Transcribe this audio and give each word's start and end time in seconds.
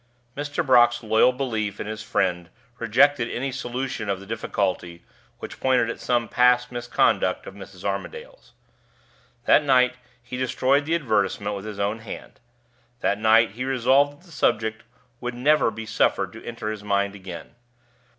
Mr. 0.35 0.65
Brock's 0.65 1.03
loyal 1.03 1.31
belief 1.31 1.79
in 1.79 1.85
his 1.85 2.01
friend 2.01 2.49
rejected 2.79 3.29
any 3.29 3.51
solution 3.51 4.09
of 4.09 4.19
the 4.19 4.25
difficulty 4.25 5.03
which 5.37 5.59
pointed 5.59 5.91
at 5.91 5.99
some 5.99 6.27
past 6.27 6.71
misconduct 6.71 7.45
of 7.45 7.53
Mrs. 7.53 7.85
Armadale's. 7.85 8.53
That 9.45 9.63
night 9.63 9.97
he 10.23 10.37
destroyed 10.37 10.85
the 10.85 10.95
advertisement 10.95 11.55
with 11.55 11.65
his 11.65 11.77
own 11.79 11.99
hand; 11.99 12.39
that 13.01 13.19
night 13.19 13.51
he 13.51 13.63
resolved 13.63 14.13
that 14.13 14.25
the 14.25 14.31
subject 14.31 14.81
should 15.21 15.35
never 15.35 15.69
be 15.69 15.85
suffered 15.85 16.33
to 16.33 16.43
enter 16.43 16.71
his 16.71 16.83
mind 16.83 17.13
again. 17.13 17.53